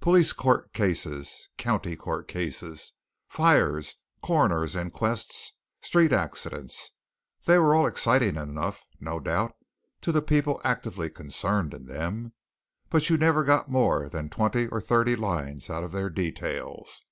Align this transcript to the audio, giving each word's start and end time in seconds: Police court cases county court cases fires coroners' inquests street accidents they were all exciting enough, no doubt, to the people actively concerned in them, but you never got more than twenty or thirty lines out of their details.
Police 0.00 0.32
court 0.32 0.72
cases 0.72 1.50
county 1.58 1.96
court 1.96 2.28
cases 2.28 2.94
fires 3.28 3.96
coroners' 4.22 4.74
inquests 4.74 5.54
street 5.82 6.14
accidents 6.14 6.92
they 7.44 7.58
were 7.58 7.74
all 7.74 7.86
exciting 7.86 8.36
enough, 8.36 8.86
no 9.00 9.20
doubt, 9.20 9.52
to 10.00 10.12
the 10.12 10.22
people 10.22 10.62
actively 10.64 11.10
concerned 11.10 11.74
in 11.74 11.84
them, 11.84 12.32
but 12.88 13.10
you 13.10 13.18
never 13.18 13.44
got 13.44 13.68
more 13.70 14.08
than 14.08 14.30
twenty 14.30 14.66
or 14.66 14.80
thirty 14.80 15.14
lines 15.14 15.68
out 15.68 15.84
of 15.84 15.92
their 15.92 16.08
details. 16.08 17.02